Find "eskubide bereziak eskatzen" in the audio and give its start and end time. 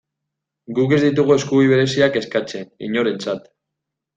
1.35-2.67